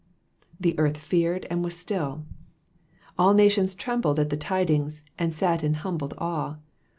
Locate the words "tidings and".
4.35-5.31